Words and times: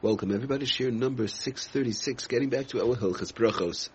Welcome 0.00 0.32
everybody. 0.32 0.64
Share 0.64 0.92
number 0.92 1.26
636, 1.26 2.28
getting 2.28 2.50
back 2.50 2.68
to 2.68 2.80
our 2.80 2.94
Hilchas 2.94 3.32
Brachos. 3.32 3.88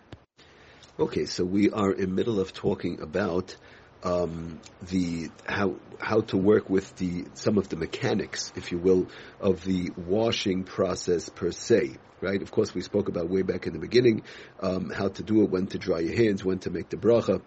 Okay, 0.99 1.23
so 1.23 1.45
we 1.45 1.69
are 1.69 1.93
in 1.93 2.13
middle 2.13 2.41
of 2.41 2.51
talking 2.51 2.99
about 2.99 3.55
um, 4.03 4.59
the 4.81 5.29
how 5.45 5.77
how 6.01 6.19
to 6.19 6.35
work 6.35 6.69
with 6.69 6.93
the 6.97 7.23
some 7.35 7.57
of 7.57 7.69
the 7.69 7.77
mechanics, 7.77 8.51
if 8.57 8.73
you 8.73 8.79
will, 8.79 9.07
of 9.39 9.63
the 9.63 9.91
washing 9.95 10.65
process 10.65 11.29
per 11.29 11.51
se. 11.51 11.95
Right? 12.19 12.41
Of 12.41 12.51
course, 12.51 12.75
we 12.75 12.81
spoke 12.81 13.07
about 13.07 13.29
way 13.29 13.43
back 13.43 13.65
in 13.65 13.71
the 13.71 13.79
beginning 13.79 14.23
um, 14.59 14.89
how 14.89 15.07
to 15.07 15.23
do 15.23 15.43
it, 15.43 15.51
when 15.51 15.67
to 15.67 15.77
dry 15.77 15.99
your 15.99 16.17
hands, 16.17 16.43
when 16.43 16.59
to 16.59 16.69
make 16.69 16.89
the 16.89 16.97
bracha 16.97 17.41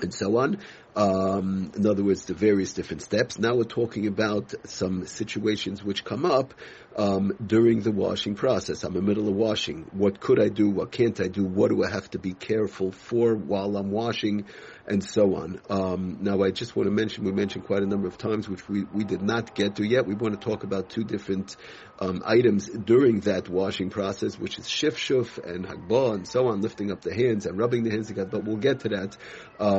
and 0.00 0.12
so 0.12 0.38
on. 0.38 0.58
Um, 0.96 1.70
in 1.76 1.86
other 1.86 2.02
words, 2.02 2.24
the 2.24 2.34
various 2.34 2.72
different 2.72 3.02
steps. 3.02 3.38
Now 3.38 3.54
we're 3.54 3.64
talking 3.64 4.06
about 4.08 4.52
some 4.64 5.06
situations 5.06 5.84
which 5.84 6.04
come 6.04 6.24
up 6.24 6.52
um, 6.96 7.32
during 7.44 7.80
the 7.82 7.92
washing 7.92 8.34
process. 8.34 8.82
I'm 8.82 8.96
in 8.96 9.04
the 9.04 9.08
middle 9.08 9.28
of 9.28 9.34
washing. 9.34 9.86
What 9.92 10.18
could 10.18 10.40
I 10.40 10.48
do? 10.48 10.68
What 10.68 10.90
can't 10.90 11.20
I 11.20 11.28
do? 11.28 11.44
What 11.44 11.70
do 11.70 11.84
I 11.84 11.90
have 11.90 12.10
to 12.10 12.18
be 12.18 12.32
careful 12.32 12.90
for 12.90 13.36
while 13.36 13.76
I'm 13.76 13.92
washing? 13.92 14.46
And 14.86 15.04
so 15.04 15.36
on. 15.36 15.60
Um, 15.70 16.18
now 16.20 16.42
I 16.42 16.50
just 16.50 16.74
want 16.74 16.88
to 16.88 16.90
mention, 16.90 17.22
we 17.22 17.30
mentioned 17.30 17.64
quite 17.64 17.82
a 17.82 17.86
number 17.86 18.08
of 18.08 18.18
times, 18.18 18.48
which 18.48 18.68
we, 18.68 18.82
we 18.92 19.04
did 19.04 19.22
not 19.22 19.54
get 19.54 19.76
to 19.76 19.84
yet. 19.84 20.04
We 20.04 20.16
want 20.16 20.40
to 20.40 20.44
talk 20.44 20.64
about 20.64 20.88
two 20.90 21.04
different 21.04 21.54
um, 22.00 22.22
items 22.26 22.68
during 22.68 23.20
that 23.20 23.48
washing 23.48 23.90
process, 23.90 24.36
which 24.36 24.58
is 24.58 24.66
shifshuf 24.66 25.38
and 25.44 25.64
hagbah 25.64 26.14
and 26.14 26.26
so 26.26 26.48
on, 26.48 26.60
lifting 26.60 26.90
up 26.90 27.02
the 27.02 27.14
hands 27.14 27.46
and 27.46 27.56
rubbing 27.56 27.84
the 27.84 27.90
hands, 27.90 28.08
together. 28.08 28.30
but 28.30 28.44
we'll 28.44 28.56
get 28.56 28.80
to 28.80 28.88
that. 28.88 29.16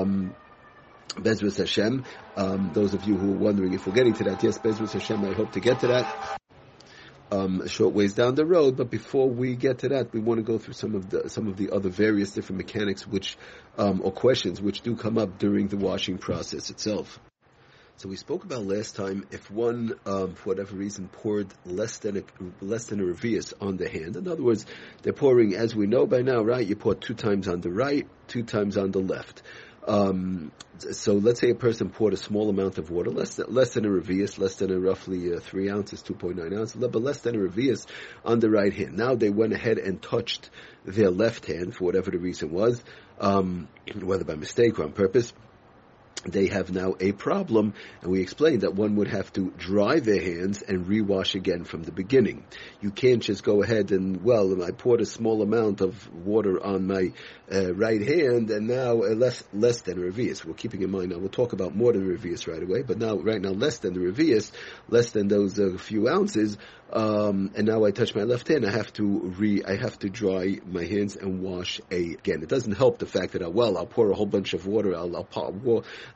Um, 0.01 0.35
Bezras 1.15 1.57
Hashem. 1.57 2.05
Um, 2.35 2.71
those 2.73 2.93
of 2.93 3.03
you 3.05 3.17
who 3.17 3.33
are 3.33 3.37
wondering 3.37 3.73
if 3.73 3.85
we're 3.85 3.93
getting 3.93 4.13
to 4.13 4.23
that, 4.25 4.43
yes, 4.43 4.57
Bezras 4.57 4.93
Hashem, 4.93 5.23
I 5.25 5.33
hope 5.33 5.51
to 5.53 5.59
get 5.59 5.81
to 5.81 5.87
that. 5.87 6.37
Um, 7.31 7.61
a 7.61 7.69
short 7.69 7.93
ways 7.93 8.13
down 8.13 8.35
the 8.35 8.45
road, 8.45 8.75
but 8.75 8.89
before 8.89 9.29
we 9.29 9.55
get 9.55 9.79
to 9.79 9.89
that, 9.89 10.11
we 10.11 10.19
want 10.19 10.39
to 10.39 10.43
go 10.43 10.57
through 10.57 10.73
some 10.73 10.95
of 10.95 11.09
the 11.09 11.29
some 11.29 11.47
of 11.47 11.55
the 11.55 11.71
other 11.71 11.87
various 11.89 12.31
different 12.31 12.57
mechanics 12.57 13.07
which 13.07 13.37
um, 13.77 14.01
or 14.03 14.11
questions 14.11 14.61
which 14.61 14.81
do 14.81 14.97
come 14.97 15.17
up 15.17 15.37
during 15.37 15.69
the 15.69 15.77
washing 15.77 16.17
process 16.17 16.69
itself. 16.69 17.19
So 17.95 18.09
we 18.09 18.17
spoke 18.17 18.43
about 18.43 18.65
last 18.65 18.95
time 18.95 19.27
if 19.31 19.49
one, 19.51 19.93
um, 20.05 20.33
for 20.33 20.49
whatever 20.49 20.75
reason, 20.75 21.07
poured 21.07 21.47
less 21.65 21.99
than 21.99 22.17
a 22.17 22.23
less 22.59 22.87
than 22.87 22.99
a 22.99 23.03
revius 23.03 23.53
on 23.61 23.77
the 23.77 23.87
hand. 23.87 24.17
In 24.17 24.27
other 24.27 24.43
words, 24.43 24.65
they're 25.03 25.13
pouring, 25.13 25.55
as 25.55 25.73
we 25.73 25.87
know 25.87 26.05
by 26.07 26.23
now, 26.23 26.41
right? 26.41 26.65
You 26.65 26.75
pour 26.75 26.95
two 26.95 27.13
times 27.13 27.47
on 27.47 27.61
the 27.61 27.71
right, 27.71 28.07
two 28.27 28.43
times 28.43 28.75
on 28.75 28.91
the 28.91 28.99
left. 28.99 29.43
Um, 29.87 30.51
so 30.77 31.13
let's 31.13 31.39
say 31.39 31.49
a 31.49 31.55
person 31.55 31.89
poured 31.89 32.13
a 32.13 32.17
small 32.17 32.49
amount 32.49 32.77
of 32.77 32.89
water, 32.89 33.09
less 33.09 33.35
than, 33.35 33.53
less 33.53 33.73
than 33.73 33.85
a 33.85 33.89
revius, 33.89 34.37
less 34.37 34.55
than 34.55 34.71
a 34.71 34.79
roughly 34.79 35.33
uh, 35.33 35.39
three 35.39 35.69
ounces, 35.69 36.01
2.9 36.03 36.57
ounces, 36.57 36.75
but 36.75 37.01
less 37.01 37.19
than 37.21 37.35
a 37.35 37.39
revius 37.39 37.85
on 38.25 38.39
the 38.39 38.49
right 38.49 38.73
hand. 38.73 38.97
Now 38.97 39.15
they 39.15 39.29
went 39.29 39.53
ahead 39.53 39.77
and 39.77 40.01
touched 40.01 40.49
their 40.85 41.09
left 41.11 41.45
hand 41.45 41.75
for 41.75 41.85
whatever 41.85 42.11
the 42.11 42.19
reason 42.19 42.51
was, 42.51 42.83
um, 43.19 43.67
whether 44.01 44.23
by 44.23 44.35
mistake 44.35 44.79
or 44.79 44.83
on 44.83 44.91
purpose 44.91 45.33
they 46.25 46.47
have 46.47 46.71
now 46.71 46.95
a 46.99 47.11
problem, 47.13 47.73
and 48.01 48.11
we 48.11 48.21
explained 48.21 48.61
that 48.61 48.75
one 48.75 48.95
would 48.97 49.07
have 49.07 49.31
to 49.33 49.51
dry 49.57 49.99
their 49.99 50.21
hands 50.21 50.61
and 50.61 50.85
rewash 50.85 51.35
again 51.35 51.63
from 51.63 51.83
the 51.83 51.91
beginning. 51.91 52.45
You 52.79 52.91
can't 52.91 53.23
just 53.23 53.43
go 53.43 53.63
ahead 53.63 53.91
and, 53.91 54.23
well, 54.23 54.63
I 54.63 54.71
poured 54.71 55.01
a 55.01 55.05
small 55.05 55.41
amount 55.41 55.81
of 55.81 56.13
water 56.13 56.63
on 56.63 56.85
my 56.85 57.11
uh, 57.51 57.73
right 57.73 58.01
hand, 58.01 58.51
and 58.51 58.67
now 58.67 59.01
uh, 59.01 59.15
less 59.15 59.43
less 59.51 59.81
than 59.81 59.97
revius. 59.97 60.45
We're 60.45 60.53
keeping 60.53 60.83
in 60.83 60.91
mind 60.91 61.09
now, 61.09 61.17
we'll 61.17 61.29
talk 61.29 61.53
about 61.53 61.75
more 61.75 61.91
than 61.91 62.07
revius 62.07 62.47
right 62.47 62.61
away, 62.61 62.83
but 62.83 62.97
now, 62.97 63.15
right 63.17 63.41
now, 63.41 63.49
less 63.49 63.79
than 63.79 63.93
the 63.93 63.99
revius, 63.99 64.51
less 64.89 65.11
than 65.11 65.27
those 65.27 65.59
uh, 65.59 65.77
few 65.77 66.07
ounces, 66.07 66.57
um, 66.93 67.51
and 67.55 67.67
now 67.67 67.85
I 67.85 67.91
touch 67.91 68.13
my 68.15 68.23
left 68.23 68.47
hand, 68.47 68.65
I 68.65 68.71
have 68.71 68.91
to 68.93 69.03
re, 69.03 69.63
I 69.63 69.75
have 69.75 69.97
to 69.99 70.09
dry 70.09 70.59
my 70.65 70.83
hands 70.83 71.15
and 71.15 71.41
wash 71.41 71.79
a, 71.91 72.13
again. 72.13 72.43
It 72.43 72.49
doesn't 72.49 72.73
help 72.73 72.99
the 72.99 73.05
fact 73.05 73.33
that, 73.33 73.41
I, 73.41 73.45
uh, 73.45 73.49
well, 73.49 73.77
I'll 73.77 73.85
pour 73.85 74.11
a 74.11 74.15
whole 74.15 74.25
bunch 74.25 74.53
of 74.53 74.65
water, 74.67 74.95
I'll, 74.95 75.15
I'll, 75.15 75.23
pop, 75.23 75.53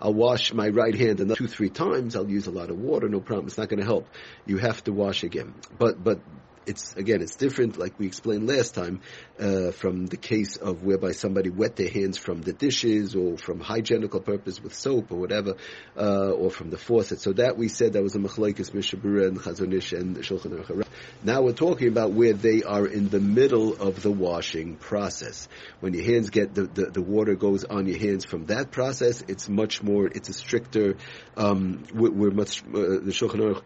I'll 0.02 0.14
wash 0.14 0.54
my 0.54 0.70
right 0.70 0.96
hand 0.96 1.20
another 1.20 1.36
two, 1.36 1.48
three 1.48 1.70
times, 1.70 2.16
I'll 2.16 2.30
use 2.30 2.48
a 2.48 2.52
lot 2.52 2.70
of 2.70 2.78
water, 2.78 3.08
no 3.10 3.20
problem. 3.20 3.48
It's 3.48 3.58
not 3.58 3.70
going 3.70 3.80
to 3.80 3.86
help. 3.86 4.08
You 4.46 4.58
have 4.58 4.84
to 4.86 4.94
wash 4.94 5.24
again. 5.24 5.54
But, 5.78 6.04
but 6.04 6.20
it's 6.66 6.96
again, 6.96 7.22
it's 7.22 7.36
different, 7.36 7.78
like 7.78 7.98
we 8.00 8.08
explained 8.08 8.48
last 8.48 8.76
time, 8.76 9.02
uh, 9.40 9.72
from 9.72 10.06
the 10.08 10.18
case 10.18 10.58
of 10.58 10.84
whereby 10.84 11.12
somebody 11.12 11.50
wet 11.50 11.76
their 11.76 11.90
hands 11.90 12.18
from 12.18 12.42
the 12.42 12.54
dishes 12.54 13.16
or 13.16 13.38
from 13.38 13.60
hygienical 13.60 14.20
purpose 14.20 14.62
with 14.62 14.74
soap 14.74 15.12
or 15.12 15.18
whatever, 15.18 15.56
uh, 15.98 16.32
or 16.32 16.50
from 16.50 16.70
the 16.70 16.78
faucet. 16.78 17.20
So 17.20 17.34
that 17.34 17.58
we 17.58 17.68
said 17.68 17.94
that 17.94 18.04
was 18.04 18.16
a 18.16 18.20
machlekes 18.20 18.74
Mishnah 18.74 19.00
Berurah 19.00 19.28
and 19.28 19.40
Chazon 19.40 19.74
Ish 19.74 19.94
and 19.94 20.18
shulchan 20.18 20.60
aruch. 20.60 20.86
Now 21.24 21.42
we're 21.42 21.54
talking 21.54 21.88
about 21.88 22.12
where 22.12 22.34
they 22.34 22.64
are 22.64 22.86
in 22.86 23.10
the 23.10 23.20
middle 23.20 23.74
of 23.74 24.02
the 24.02 24.12
washing 24.12 24.76
process. 24.76 25.48
When 25.80 25.94
your 25.94 26.04
hands 26.04 26.30
get 26.30 26.54
the, 26.54 26.64
the, 26.64 26.86
the 26.86 27.02
water 27.02 27.36
goes 27.36 27.64
on 27.64 27.88
your 27.88 28.00
hands 28.00 28.26
from 28.26 28.46
that 28.48 28.72
process, 28.72 29.24
it's 29.28 29.50
much 29.50 29.84
more, 29.84 30.08
it's 30.08 30.30
a 30.30 30.34
stricter. 30.34 30.98
Um, 31.38 31.84
we're, 31.94 32.12
we're 32.12 32.32
much 32.32 32.64
uh, 32.64 32.72
the 32.72 33.12
shulchan 33.12 33.40
aruch 33.40 33.64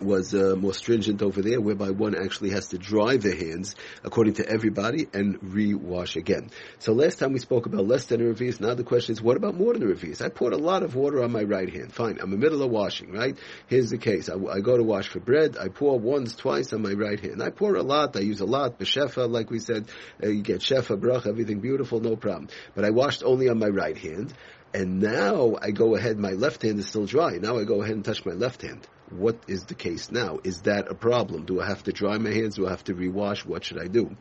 was 0.00 0.34
uh, 0.34 0.54
more 0.56 0.74
stringent 0.74 1.22
over 1.22 1.40
there, 1.40 1.60
whereby 1.60 1.90
one 1.90 2.14
actually 2.14 2.50
has 2.50 2.68
to 2.68 2.78
dry 2.78 3.16
their 3.16 3.36
hands 3.36 3.76
according 4.02 4.34
to 4.34 4.48
everybody 4.48 5.06
and 5.12 5.38
re-wash 5.40 6.16
again. 6.16 6.50
So 6.78 6.92
last 6.92 7.18
time 7.18 7.32
we 7.32 7.38
spoke 7.38 7.66
about 7.66 7.86
less 7.86 8.06
than 8.06 8.20
a 8.20 8.24
revius. 8.24 8.60
Now 8.60 8.74
the 8.74 8.84
question 8.84 9.12
is, 9.12 9.22
what 9.22 9.36
about 9.36 9.54
more 9.54 9.72
than 9.72 9.82
a 9.82 9.86
revius? 9.86 10.20
I 10.20 10.28
poured 10.28 10.52
a 10.52 10.58
lot 10.58 10.82
of 10.82 10.94
water 10.94 11.22
on 11.22 11.32
my 11.32 11.42
right 11.42 11.72
hand. 11.72 11.92
Fine, 11.92 12.18
I'm 12.20 12.32
in 12.32 12.40
the 12.40 12.44
middle 12.44 12.62
of 12.62 12.70
washing. 12.70 13.12
Right? 13.12 13.38
Here's 13.68 13.90
the 13.90 13.98
case. 13.98 14.28
I, 14.28 14.34
I, 14.34 14.60
go 14.60 14.76
to 14.76 14.82
wash 14.82 15.08
for 15.08 15.20
bread. 15.20 15.56
I 15.56 15.68
pour 15.68 15.98
once, 15.98 16.34
twice 16.34 16.72
on 16.72 16.82
my 16.82 16.92
right 16.92 17.20
hand. 17.20 17.42
I 17.42 17.50
pour 17.50 17.76
a 17.76 17.82
lot. 17.82 18.16
I 18.16 18.20
use 18.20 18.40
a 18.40 18.46
lot. 18.46 18.78
B'shefa, 18.78 19.30
like 19.30 19.50
we 19.50 19.58
said, 19.60 19.86
uh, 20.22 20.28
you 20.28 20.42
get 20.42 20.60
shefa, 20.60 20.98
brach, 20.98 21.26
everything 21.26 21.60
beautiful, 21.60 22.00
no 22.00 22.16
problem. 22.16 22.48
But 22.74 22.84
I 22.84 22.90
washed 22.90 23.22
only 23.24 23.48
on 23.48 23.58
my 23.58 23.68
right 23.68 23.96
hand. 23.96 24.34
And 24.72 25.00
now 25.00 25.54
I 25.62 25.70
go 25.70 25.94
ahead, 25.94 26.18
my 26.18 26.32
left 26.32 26.62
hand 26.62 26.80
is 26.80 26.88
still 26.88 27.06
dry. 27.06 27.36
Now 27.36 27.58
I 27.58 27.64
go 27.64 27.80
ahead 27.82 27.94
and 27.94 28.04
touch 28.04 28.26
my 28.26 28.32
left 28.32 28.62
hand. 28.62 28.84
What 29.10 29.36
is 29.46 29.64
the 29.64 29.74
case 29.74 30.10
now? 30.10 30.38
Is 30.44 30.62
that 30.62 30.90
a 30.90 30.94
problem? 30.94 31.44
Do 31.44 31.60
I 31.60 31.66
have 31.66 31.82
to 31.84 31.92
dry 31.92 32.18
my 32.18 32.30
hands? 32.30 32.56
Do 32.56 32.66
I 32.66 32.70
have 32.70 32.84
to 32.84 32.94
rewash? 32.94 33.44
What 33.44 33.64
should 33.64 33.80
I 33.80 33.86
do? 33.86 34.16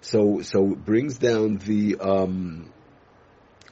So, 0.00 0.42
so 0.42 0.74
brings 0.74 1.18
down 1.18 1.58
the, 1.58 1.96
um, 1.98 2.72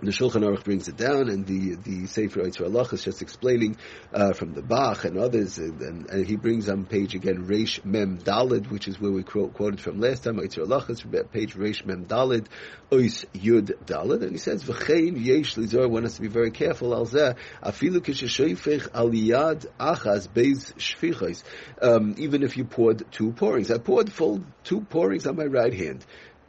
the 0.03 0.11
Shulchan 0.11 0.43
Aruch 0.43 0.62
brings 0.62 0.89
it 0.89 0.97
down, 0.99 1.31
and 1.31 1.47
the 1.47 1.75
the 1.77 2.07
Sefer 2.07 2.41
Yitzhak 2.41 2.67
Allah 2.67 2.87
is 2.93 3.03
just 3.03 3.23
explaining 3.23 3.79
uh, 4.12 4.34
from 4.34 4.53
the 4.53 4.61
Bach 4.61 5.05
and 5.07 5.17
others, 5.17 5.57
and, 5.57 5.81
and, 5.81 6.11
and, 6.11 6.27
he 6.27 6.37
brings 6.37 6.69
on 6.69 6.84
page 6.84 7.15
again 7.15 7.47
Reish 7.47 7.83
Mem 7.83 8.19
Dalid, 8.19 8.71
which 8.71 8.89
is 8.89 9.01
where 9.01 9.11
we 9.11 9.23
quote, 9.23 9.55
quoted 9.55 9.81
from 9.81 9.99
last 9.99 10.25
time. 10.25 10.37
Yitzhak 10.37 10.71
Allah 10.71 10.84
is 10.91 11.03
page 11.33 11.55
Reish 11.55 11.87
Mem 11.87 12.05
Dalid, 12.05 12.47
Ois 12.91 13.25
Yud 13.33 13.73
Dalid, 13.87 14.23
and 14.23 14.33
he 14.33 14.39
says 14.39 14.62
V'chein 14.65 15.17
Yesh 15.19 15.55
Lizor. 15.55 15.89
One 15.89 16.03
has 16.03 16.17
to 16.17 16.21
be 16.21 16.28
very 16.28 16.51
careful. 16.51 16.95
Al 16.95 17.07
Zeh 17.07 17.34
Afilu 17.63 18.01
Kishashoifech 18.01 18.91
Aliyad 18.91 19.67
Achaz 19.81 20.28
Beis 20.28 20.75
Shfichos. 20.75 21.43
Um, 21.81 22.17
even 22.19 22.43
if 22.43 22.59
you 22.59 22.65
poured 22.65 23.11
two 23.13 23.33
pourings, 23.33 23.71
I 23.71 23.78
poured 23.78 24.13
full 24.13 24.45
two 24.63 24.83
pourings 24.83 25.27
on 25.27 25.37
my 25.37 25.47
right 25.47 25.73
hand 25.73 26.05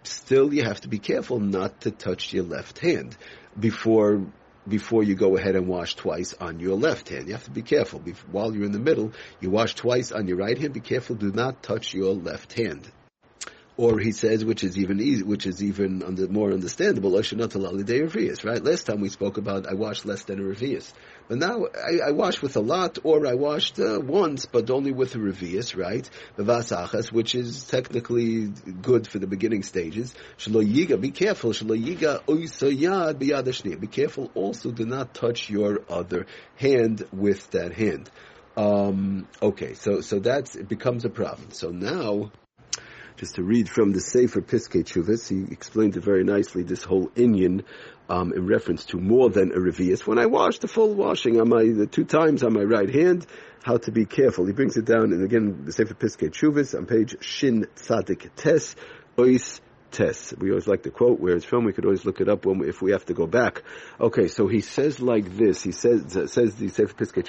still 0.08 0.54
you 0.54 0.64
have 0.64 0.82
to 0.82 0.88
be 0.88 1.00
careful 1.00 1.40
not 1.40 1.82
to 1.82 1.92
touch 1.92 2.34
your 2.34 2.44
left 2.44 2.80
hand 2.80 3.16
before 3.60 4.26
before 4.68 5.04
you 5.04 5.16
go 5.16 5.38
ahead 5.38 5.56
and 5.56 5.68
wash 5.68 5.96
twice 5.96 6.34
on 6.34 6.60
your 6.60 6.76
left 6.76 7.10
hand. 7.10 7.28
You 7.28 7.34
have 7.34 7.46
to 7.46 7.52
be 7.52 7.62
careful. 7.62 8.02
While 8.32 8.54
you're 8.54 8.66
in 8.66 8.74
the 8.74 8.80
middle, 8.80 9.14
you 9.40 9.50
wash 9.50 9.76
twice 9.76 10.12
on 10.12 10.28
your 10.28 10.38
right 10.38 10.58
hand. 10.58 10.74
Be 10.74 10.82
careful. 10.82 11.16
Do 11.16 11.32
not 11.32 11.64
touch 11.64 11.94
your 11.94 12.14
left 12.14 12.52
hand. 12.54 12.92
Or 13.78 14.00
he 14.00 14.12
says, 14.12 14.44
which 14.44 14.64
is 14.64 14.76
even 14.76 15.00
easy, 15.00 15.22
which 15.22 15.46
is 15.46 15.64
even 15.64 16.02
under, 16.02 16.28
more 16.28 16.52
understandable, 16.52 17.12
right? 17.12 18.64
Last 18.64 18.86
time 18.88 19.02
we 19.02 19.10
spoke 19.10 19.38
about 19.38 19.68
I 19.68 19.76
washed 19.76 20.04
less 20.04 20.24
than 20.24 20.40
a 20.40 20.44
revius. 20.44 20.92
But 21.28 21.38
now 21.38 21.68
I, 21.76 22.08
I 22.08 22.12
washed 22.12 22.42
with 22.42 22.56
a 22.56 22.60
lot, 22.60 22.98
or 23.04 23.28
I 23.28 23.36
washed 23.36 23.80
uh, 23.80 24.00
once, 24.00 24.48
but 24.48 24.72
only 24.72 24.92
with 24.92 25.14
a 25.14 25.20
revius, 25.20 25.78
right? 25.78 26.10
Vavasachas, 26.38 27.12
which 27.12 27.36
is 27.36 27.68
technically 27.68 28.48
good 28.82 29.08
for 29.08 29.20
the 29.20 29.28
beginning 29.28 29.62
stages. 29.62 30.16
Be 30.44 31.12
careful. 31.12 31.54
Be 31.54 31.92
careful 33.88 34.32
also, 34.34 34.72
do 34.72 34.86
not 34.86 35.14
touch 35.14 35.52
your 35.52 35.84
other 35.88 36.26
hand 36.56 37.08
with 37.14 37.52
that 37.52 37.74
hand. 37.74 38.10
Um, 38.56 39.28
okay, 39.40 39.76
so, 39.76 40.02
so 40.02 40.18
that's, 40.18 40.56
it 40.56 40.68
becomes 40.68 41.06
a 41.06 41.10
problem. 41.10 41.52
So 41.52 41.70
now, 41.70 42.32
just 43.18 43.36
to 43.36 43.44
read 43.44 43.68
from 43.68 43.92
the 43.94 44.00
Sefer 44.00 44.42
Piskei 44.42 44.84
Teshuvos, 44.84 45.28
he 45.28 45.52
explained 45.52 45.98
it 45.98 46.04
very 46.04 46.24
nicely, 46.24 46.62
this 46.62 46.84
whole 46.84 47.08
Inyan, 47.10 47.64
um, 48.10 48.32
in 48.32 48.46
reference 48.46 48.86
to 48.86 48.98
more 48.98 49.30
than 49.30 49.52
a 49.52 49.56
revius. 49.56 50.06
When 50.06 50.20
I 50.20 50.28
wash 50.28 50.60
the 50.60 50.68
full 50.68 50.94
washing 50.94 51.42
on 51.42 51.50
my, 51.50 51.64
the 51.64 51.88
two 51.88 52.06
times 52.06 52.44
on 52.44 52.54
my 52.54 52.62
right 52.62 52.90
hand, 52.90 53.26
how 53.64 53.78
to 53.78 53.92
be 53.92 54.06
careful. 54.06 54.46
He 54.46 54.54
brings 54.54 54.78
it 54.78 54.86
down, 54.86 55.12
and 55.14 55.24
again, 55.24 55.66
the 55.66 55.74
Sefer 55.74 55.96
Piskei 55.96 56.30
Teshuvos 56.30 56.78
on 56.78 56.86
page 56.86 57.16
Shin 57.22 57.66
Tzadik 57.76 58.30
Tes, 58.36 58.76
Ois 59.18 59.62
We 60.38 60.50
always 60.52 60.68
like 60.68 60.84
to 60.84 60.92
quote 60.92 61.20
where 61.20 61.36
it's 61.36 61.46
from. 61.46 61.66
We 61.66 61.74
could 61.74 61.86
always 61.86 62.06
look 62.06 62.22
it 62.22 62.30
up 62.30 62.46
when 62.46 62.60
we, 62.60 62.70
if 62.70 62.82
we 62.82 62.92
have 62.92 63.06
to 63.06 63.14
go 63.14 63.26
back. 63.26 63.64
Okay, 64.00 64.28
so 64.28 64.48
he 64.48 64.62
says 64.62 65.00
like 65.00 65.36
this. 65.36 65.64
He 65.64 65.72
says 65.72 66.04
says 66.32 66.56
the 66.56 66.68
Sefer 66.68 66.94
Piskei 66.94 67.24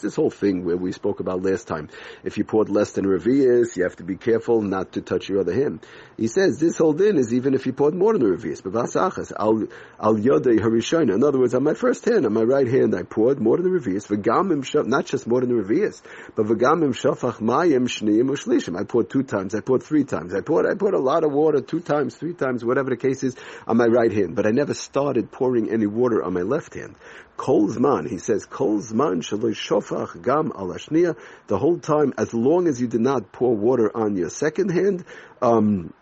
This 0.00 0.16
whole 0.16 0.30
thing 0.30 0.64
where 0.64 0.76
we 0.76 0.92
spoke 0.92 1.20
about 1.20 1.42
last 1.42 1.66
time. 1.66 1.88
If 2.24 2.38
you 2.38 2.44
poured 2.44 2.70
less 2.70 2.92
than 2.92 3.04
revius, 3.04 3.76
you 3.76 3.82
have 3.82 3.96
to 3.96 4.04
be 4.04 4.16
careful 4.16 4.62
not 4.62 4.92
to 4.92 5.02
touch 5.02 5.28
your 5.28 5.40
other 5.40 5.52
hand. 5.52 5.84
He 6.16 6.28
says 6.28 6.58
this 6.58 6.78
whole 6.78 6.94
din 6.94 7.18
is 7.18 7.34
even 7.34 7.52
if 7.52 7.66
you 7.66 7.74
poured 7.74 7.94
more 7.94 8.14
than 8.14 8.22
revius. 8.22 8.62
B'vasachas 8.62 9.32
al 9.38 9.66
al 10.00 10.14
yodei 10.16 10.58
harishayna. 10.58 11.14
In 11.14 11.22
other 11.22 11.38
words, 11.38 11.54
on 11.54 11.62
my 11.62 11.74
first 11.74 12.04
hand, 12.06 12.24
on 12.24 12.32
my 12.32 12.42
right 12.42 12.66
hand, 12.66 12.94
I 12.94 13.02
poured 13.02 13.38
more 13.38 13.58
than 13.58 13.70
revius. 13.70 14.06
V'gam 14.08 14.86
not 14.86 15.04
just 15.04 15.26
more 15.26 15.40
than 15.40 15.50
revius, 15.50 16.00
but 16.34 16.46
vgamim 16.46 16.94
shofach 16.94 17.40
mayim 17.40 17.86
shniyim. 17.86 18.78
I 18.78 18.84
poured 18.84 19.10
two 19.10 19.15
times, 19.22 19.54
I 19.54 19.60
poured 19.60 19.82
three 19.82 20.04
times, 20.04 20.34
I 20.34 20.40
poured, 20.40 20.66
I 20.66 20.74
poured 20.74 20.94
a 20.94 20.98
lot 20.98 21.24
of 21.24 21.32
water 21.32 21.60
two 21.60 21.80
times, 21.80 22.16
three 22.16 22.34
times, 22.34 22.64
whatever 22.64 22.90
the 22.90 22.96
case 22.96 23.22
is, 23.22 23.36
on 23.66 23.76
my 23.76 23.86
right 23.86 24.12
hand, 24.12 24.36
but 24.36 24.46
I 24.46 24.50
never 24.50 24.74
started 24.74 25.30
pouring 25.30 25.70
any 25.70 25.86
water 25.86 26.22
on 26.22 26.32
my 26.32 26.42
left 26.42 26.74
hand. 26.74 26.96
Kolzman, 27.36 28.08
he 28.08 28.18
says, 28.18 28.46
Kolzman 28.46 29.22
shofach 29.22 30.22
gam 30.22 30.50
alashnia, 30.50 31.16
the 31.46 31.58
whole 31.58 31.78
time, 31.78 32.14
as 32.16 32.32
long 32.32 32.66
as 32.66 32.80
you 32.80 32.86
did 32.86 33.00
not 33.00 33.32
pour 33.32 33.54
water 33.54 33.94
on 33.94 34.16
your 34.16 34.30
second 34.30 34.70
hand, 34.70 35.04
um, 35.42 35.92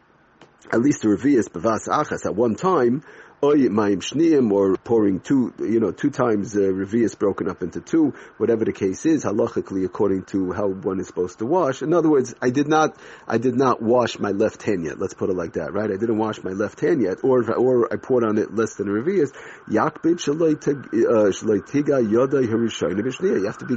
at 0.73 0.81
least 0.81 1.03
the 1.03 1.09
revius 1.09 1.49
bevas 1.49 1.89
achas 1.89 2.25
at 2.25 2.35
one 2.35 2.55
time, 2.55 3.03
or 3.45 4.77
pouring 4.77 5.21
two, 5.21 5.53
you 5.59 5.81
know, 5.81 5.93
two 5.93 6.11
times 6.11 6.55
uh, 6.55 6.61
revius 6.61 7.19
broken 7.19 7.49
up 7.49 7.63
into 7.63 7.81
two, 7.81 8.15
whatever 8.39 8.65
the 8.65 8.73
case 8.73 9.07
is, 9.07 9.25
halachically 9.25 9.85
according 9.85 10.25
to 10.25 10.53
how 10.53 10.69
one 10.69 11.01
is 11.01 11.07
supposed 11.07 11.39
to 11.39 11.47
wash. 11.47 11.83
In 11.83 11.93
other 11.93 12.11
words, 12.11 12.35
I 12.41 12.51
did 12.51 12.69
not, 12.69 12.97
I 13.27 13.39
did 13.39 13.55
not 13.55 13.83
wash 13.83 14.19
my 14.19 14.31
left 14.31 14.63
hand 14.63 14.85
yet. 14.85 14.99
Let's 14.99 15.15
put 15.15 15.31
it 15.31 15.37
like 15.37 15.55
that, 15.55 15.73
right? 15.73 15.91
I 15.91 15.97
didn't 15.97 16.19
wash 16.19 16.43
my 16.43 16.53
left 16.53 16.81
hand 16.81 17.03
yet, 17.03 17.19
or 17.23 17.45
or 17.53 17.93
I 17.93 17.97
poured 17.97 18.25
on 18.25 18.39
it 18.39 18.55
less 18.55 18.75
than 18.75 18.89
a 18.89 18.93
revius. 18.93 19.33
Yakbid 19.69 20.19
shaloi 20.19 20.55
uh, 20.55 21.31
tiga 21.63 22.01
yoda 22.03 22.43
You 22.43 23.47
have 23.47 23.59
to 23.59 23.67
be 23.67 23.77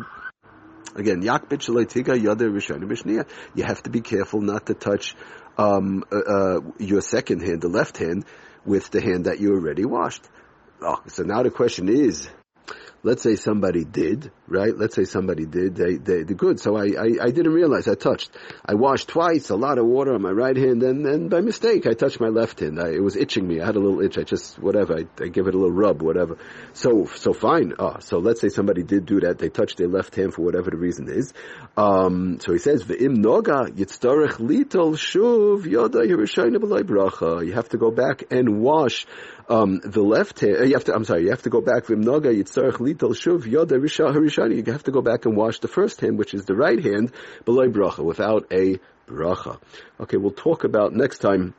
Again, 0.98 1.22
yakbit 1.22 2.24
yada 2.24 2.46
rishayim 2.46 3.28
You 3.54 3.64
have 3.64 3.84
to 3.84 3.90
be 3.92 4.02
careful 4.02 4.42
not 4.42 4.66
to 4.66 4.74
touch 4.74 5.16
um, 5.58 6.04
uh, 6.12 6.18
uh, 6.18 6.62
your 6.80 7.02
second 7.02 7.42
hand, 7.42 7.62
the 7.62 7.68
left 7.68 7.98
hand, 7.98 8.26
with 8.68 8.92
the 8.92 9.02
hand 9.02 9.26
that 9.26 9.40
you 9.40 9.54
already 9.54 9.86
washed. 9.86 10.24
Oh, 10.82 11.02
so 11.08 11.24
now 11.24 11.42
the 11.42 11.50
question 11.50 11.90
is, 11.90 12.30
let's 13.04 13.24
say 13.24 13.36
somebody 13.36 13.86
did, 13.86 14.32
right? 14.48 14.76
Let's 14.76 14.96
say 14.96 15.06
somebody 15.06 15.46
did, 15.46 15.76
they, 15.76 15.96
they, 15.96 16.24
they 16.24 16.34
good. 16.34 16.60
So 16.60 16.76
I, 16.76 16.86
I, 16.86 17.26
I, 17.26 17.32
didn't 17.32 17.54
realize 17.54 17.88
I 17.88 17.96
touched. 17.96 18.32
I 18.66 18.76
washed 18.76 19.08
twice, 19.08 19.50
a 19.50 19.56
lot 19.56 19.78
of 19.78 19.86
water 19.86 20.14
on 20.14 20.22
my 20.22 20.32
right 20.32 20.56
hand, 20.56 20.84
and 20.84 21.06
then 21.06 21.28
by 21.30 21.42
mistake 21.42 21.86
I 21.88 21.94
touched 21.94 22.20
my 22.20 22.30
left 22.30 22.60
hand. 22.60 22.80
I, 22.80 22.90
it 22.90 23.04
was 23.04 23.16
itching 23.16 23.48
me. 23.48 23.62
I 23.62 23.66
had 23.66 23.76
a 23.76 23.80
little 23.80 24.02
itch. 24.02 24.18
I 24.18 24.24
just, 24.24 24.60
whatever, 24.60 24.98
I, 24.98 25.24
I 25.24 25.28
give 25.28 25.48
it 25.48 25.56
a 25.56 25.58
little 25.58 25.74
rub, 25.74 26.02
whatever. 26.02 26.38
So, 26.74 27.06
so 27.06 27.34
fine. 27.34 27.74
Oh, 27.80 27.98
so 28.00 28.20
let's 28.20 28.42
say 28.42 28.50
somebody 28.50 28.84
did 28.84 29.06
do 29.06 29.20
that. 29.22 29.38
They 29.38 29.50
touched 29.50 29.78
their 29.78 29.88
left 29.88 30.16
hand 30.16 30.34
for 30.34 30.42
whatever 30.42 30.72
the 30.72 30.78
reason 30.78 31.10
is. 31.10 31.34
Um, 31.76 32.40
so 32.40 32.54
he 32.54 32.60
says, 32.60 32.84
V'im 32.84 33.18
noga 33.18 33.70
yitztarech 33.70 34.38
litol 34.40 34.96
shuv 34.96 35.64
yoda 35.64 36.06
bracha. 36.84 37.46
You 37.46 37.54
have 37.54 37.70
to 37.70 37.78
go 37.78 37.92
back 37.92 38.24
and 38.32 38.62
wash 38.62 39.06
um, 39.50 39.80
the 39.84 40.02
left 40.02 40.40
hand, 40.42 40.68
you 40.68 40.74
have 40.74 40.84
to, 40.86 40.94
I'm 40.94 41.06
sorry, 41.06 41.24
you 41.24 41.30
have 41.30 41.44
to 41.44 41.50
go 41.50 41.62
back, 41.62 41.86
v'imnoga 41.86 42.34
yitzarech 42.36 42.78
lital 42.80 43.12
shuv 43.12 43.44
yoda 43.44 43.80
harishani. 43.80 44.66
You 44.66 44.74
have 44.74 44.84
to 44.84 44.92
go 44.92 45.02
back 45.02 45.26
and 45.26 45.38
wash 45.38 45.60
the 45.60 45.68
first 45.68 46.02
hand, 46.02 46.18
which 46.18 46.34
is 46.34 46.46
the 46.46 46.56
right 46.56 46.84
hand, 46.84 47.12
below 47.46 47.68
bracha, 47.70 48.04
without 48.04 48.52
a 48.52 48.80
bracha. 49.08 49.60
Okay, 50.00 50.18
we'll 50.18 50.32
talk 50.32 50.64
about 50.64 50.94
next 50.94 51.20
time 51.20 51.54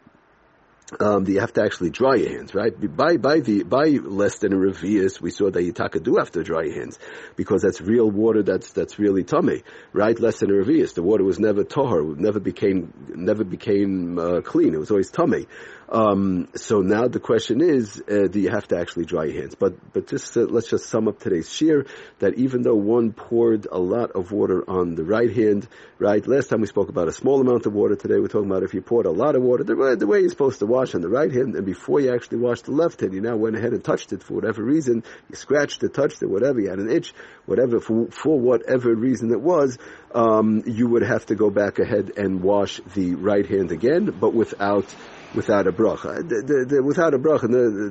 um, 1.00 1.26
you 1.26 1.40
have 1.40 1.52
to 1.52 1.62
actually 1.62 1.90
dry 1.90 2.14
your 2.14 2.30
hands, 2.30 2.54
right? 2.54 2.72
By 2.96 3.18
by 3.18 3.40
the 3.40 3.62
by 3.62 3.88
less 3.88 4.38
than 4.38 4.52
a 4.52 4.56
revius, 4.56 5.20
we 5.20 5.30
saw 5.30 5.50
that 5.50 5.62
you 5.62 5.72
taka 5.72 6.00
do 6.00 6.16
have 6.16 6.30
to 6.32 6.42
dry 6.42 6.62
your 6.62 6.74
hands 6.74 6.98
because 7.36 7.62
that's 7.62 7.80
real 7.80 8.10
water. 8.10 8.42
That's 8.42 8.72
that's 8.72 8.98
really 8.98 9.22
tummy, 9.22 9.64
right? 9.92 10.18
Less 10.18 10.40
than 10.40 10.50
a 10.50 10.54
revius, 10.54 10.94
the 10.94 11.02
water 11.02 11.24
was 11.24 11.38
never 11.38 11.62
tahor, 11.64 12.16
never 12.16 12.40
became 12.40 12.92
never 13.14 13.44
became 13.44 14.18
uh, 14.18 14.40
clean. 14.40 14.74
It 14.74 14.78
was 14.78 14.90
always 14.90 15.10
tummy. 15.10 15.46
Um, 15.90 16.48
so 16.54 16.80
now 16.80 17.08
the 17.08 17.20
question 17.20 17.62
is, 17.62 18.02
uh, 18.10 18.26
do 18.28 18.40
you 18.40 18.50
have 18.50 18.68
to 18.68 18.78
actually 18.78 19.06
dry 19.06 19.24
your 19.24 19.40
hands? 19.40 19.54
But 19.54 19.92
but 19.92 20.06
just 20.06 20.36
uh, 20.36 20.42
let's 20.42 20.68
just 20.68 20.86
sum 20.86 21.08
up 21.08 21.18
today's 21.18 21.50
shir 21.50 21.86
that 22.18 22.34
even 22.34 22.62
though 22.62 22.74
one 22.74 23.12
poured 23.12 23.66
a 23.70 23.78
lot 23.78 24.10
of 24.12 24.30
water 24.30 24.68
on 24.68 24.96
the 24.96 25.04
right 25.04 25.34
hand, 25.34 25.66
right? 25.98 26.26
Last 26.26 26.48
time 26.50 26.60
we 26.60 26.66
spoke 26.66 26.90
about 26.90 27.08
a 27.08 27.12
small 27.12 27.40
amount 27.40 27.64
of 27.64 27.72
water. 27.72 27.96
Today 27.96 28.16
we're 28.18 28.28
talking 28.28 28.50
about 28.50 28.64
if 28.64 28.74
you 28.74 28.82
poured 28.82 29.06
a 29.06 29.10
lot 29.10 29.34
of 29.34 29.42
water, 29.42 29.64
the 29.64 29.76
way, 29.76 29.94
the 29.94 30.06
way 30.06 30.20
you're 30.20 30.28
supposed 30.28 30.58
to 30.58 30.66
wash 30.66 30.94
on 30.94 31.00
the 31.00 31.08
right 31.08 31.32
hand, 31.32 31.54
and 31.56 31.64
before 31.64 32.00
you 32.00 32.14
actually 32.14 32.38
washed 32.38 32.66
the 32.66 32.72
left 32.72 33.00
hand, 33.00 33.14
you 33.14 33.22
now 33.22 33.36
went 33.36 33.56
ahead 33.56 33.72
and 33.72 33.82
touched 33.82 34.12
it 34.12 34.22
for 34.22 34.34
whatever 34.34 34.62
reason. 34.62 35.02
You 35.30 35.36
scratched 35.36 35.82
it, 35.84 35.94
touched 35.94 36.22
it, 36.22 36.26
whatever. 36.26 36.60
You 36.60 36.68
had 36.68 36.80
an 36.80 36.90
itch, 36.90 37.14
whatever 37.46 37.80
for 37.80 38.08
for 38.10 38.38
whatever 38.38 38.94
reason 38.94 39.30
it 39.30 39.40
was. 39.40 39.78
Um, 40.14 40.64
you 40.66 40.86
would 40.88 41.02
have 41.02 41.24
to 41.26 41.34
go 41.34 41.48
back 41.48 41.78
ahead 41.78 42.12
and 42.18 42.42
wash 42.42 42.78
the 42.94 43.14
right 43.14 43.46
hand 43.46 43.72
again, 43.72 44.04
but 44.06 44.34
without 44.34 44.94
without 45.34 45.66
a 45.66 45.72
bracha. 45.72 46.16
The, 46.28 46.42
the, 46.42 46.64
the, 46.64 46.82
without 46.82 47.14
a 47.14 47.18
bracha, 47.18 47.42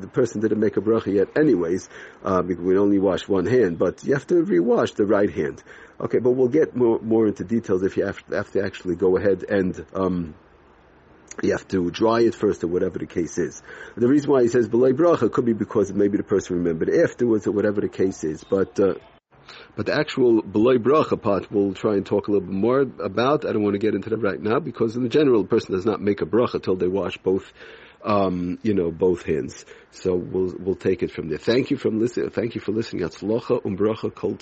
the, 0.02 0.08
person 0.08 0.42
didn't 0.42 0.60
make 0.60 0.78
a 0.78 0.82
bracha 0.82 1.14
yet 1.14 1.38
anyways, 1.38 1.90
uh, 2.24 2.42
we 2.46 2.78
only 2.78 3.00
wash 3.00 3.28
one 3.28 3.46
hand, 3.46 3.78
but 3.78 4.04
you 4.04 4.14
have 4.14 4.28
to 4.28 4.36
rewash 4.36 4.96
the 4.96 5.06
right 5.06 5.30
hand. 5.30 5.64
Okay, 6.00 6.20
but 6.20 6.32
we'll 6.32 6.48
get 6.48 6.76
more, 6.76 7.00
more 7.00 7.28
into 7.28 7.44
details 7.44 7.84
if 7.84 7.98
you 7.98 8.06
have, 8.06 8.20
have 8.32 8.52
to 8.52 8.64
actually 8.64 8.96
go 8.96 9.18
ahead 9.18 9.44
and, 9.44 9.86
um, 9.94 10.36
you 11.44 11.52
have 11.52 11.68
to 11.68 11.92
dry 11.92 12.22
it 12.22 12.34
first 12.34 12.64
or 12.64 12.68
whatever 12.68 12.98
the 12.98 13.06
case 13.06 13.38
is. 13.38 13.62
The 13.96 14.08
reason 14.08 14.32
why 14.32 14.42
he 14.42 14.48
says 14.48 14.68
belay 14.68 14.92
bracha 14.92 15.32
could 15.32 15.46
be 15.46 15.54
because 15.54 15.94
maybe 15.94 16.18
the 16.18 16.24
person 16.24 16.58
remembered 16.58 16.90
afterwards 16.90 17.46
or 17.46 17.52
whatever 17.52 17.82
the 17.82 17.90
case 17.90 18.24
is, 18.24 18.44
but, 18.44 18.80
uh, 18.80 18.96
but 19.76 19.86
the 19.86 19.94
actual 19.94 20.42
beloy 20.42 20.78
bracha 20.78 21.22
part 21.22 21.52
we'll 21.52 21.74
try 21.74 21.96
and 21.96 22.06
talk 22.06 22.28
a 22.28 22.32
little 22.32 22.48
bit 22.48 22.56
more 22.56 22.82
about. 22.82 23.46
I 23.46 23.54
don't 23.54 23.64
want 23.64 23.74
to 23.76 23.80
get 23.80 23.96
into 23.96 24.10
that 24.10 24.18
right 24.18 24.42
now 24.42 24.60
because 24.60 24.96
in 24.96 25.10
general, 25.10 25.44
the 25.44 25.48
person 25.50 25.74
does 25.74 25.86
not 25.86 26.02
make 26.02 26.22
a 26.22 26.26
bracha 26.26 26.56
until 26.56 26.76
they 26.76 26.88
wash 26.88 27.18
both, 27.18 27.52
um, 28.04 28.60
you 28.64 28.74
know, 28.74 28.92
both 28.92 29.24
hands. 29.24 29.66
So 29.92 30.16
we'll 30.16 30.56
we'll 30.60 30.76
take 30.76 31.04
it 31.04 31.12
from 31.12 31.30
there. 31.30 31.38
Thank 31.38 31.72
you 31.72 31.78
from 31.78 32.00
listening. 32.00 32.30
Thank 32.30 32.56
you 32.56 32.62
for 32.62 32.72
listening. 32.72 33.04
Atzlocha 33.04 33.62
umbracha 33.64 34.14
kol 34.14 34.36